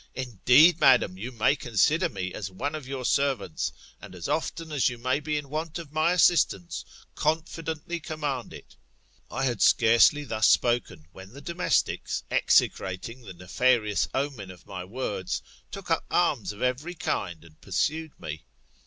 Indeed, 0.15 0.79
madam, 0.79 1.15
you 1.15 1.31
may 1.31 1.55
consider 1.55 2.09
me 2.09 2.33
as 2.33 2.49
one 2.49 2.73
of 2.73 2.87
your 2.87 3.05
servants; 3.05 3.71
and, 4.01 4.15
as 4.15 4.27
often 4.27 4.71
as 4.71 4.89
you 4.89 4.97
may 4.97 5.19
be 5.19 5.37
in 5.37 5.47
want 5.47 5.77
of 5.77 5.91
my 5.91 6.11
assistance, 6.13 6.83
confidently 7.13 7.99
command 7.99 8.51
it. 8.51 8.75
I 9.29 9.43
had 9.45 9.61
scarcely 9.61 10.23
thus 10.23 10.47
spoken, 10.47 11.05
when 11.11 11.33
the 11.33 11.39
domestics, 11.39 12.23
execrating 12.31 13.21
the 13.25 13.33
nefarious 13.35 14.07
omen 14.11 14.49
of 14.49 14.65
my 14.65 14.83
words, 14.83 15.43
took 15.69 15.91
up 15.91 16.03
arms 16.09 16.51
of 16.51 16.63
every 16.63 16.95
kind 16.95 17.43
and 17.45 17.61
pursued 17.61 18.19
me. 18.19 18.45